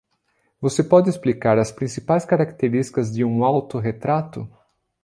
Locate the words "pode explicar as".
0.83-1.71